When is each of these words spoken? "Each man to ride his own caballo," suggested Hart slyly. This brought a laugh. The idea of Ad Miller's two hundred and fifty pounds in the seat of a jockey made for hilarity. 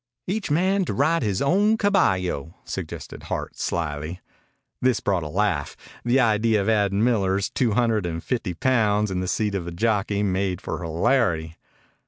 "Each 0.25 0.49
man 0.49 0.83
to 0.85 0.95
ride 0.95 1.21
his 1.21 1.43
own 1.43 1.77
caballo," 1.77 2.55
suggested 2.63 3.21
Hart 3.21 3.55
slyly. 3.59 4.19
This 4.81 4.99
brought 4.99 5.21
a 5.21 5.29
laugh. 5.29 5.77
The 6.03 6.19
idea 6.19 6.59
of 6.59 6.67
Ad 6.69 6.91
Miller's 6.91 7.51
two 7.51 7.73
hundred 7.73 8.07
and 8.07 8.23
fifty 8.23 8.55
pounds 8.55 9.11
in 9.11 9.19
the 9.19 9.27
seat 9.27 9.53
of 9.53 9.67
a 9.67 9.71
jockey 9.71 10.23
made 10.23 10.59
for 10.59 10.81
hilarity. 10.81 11.55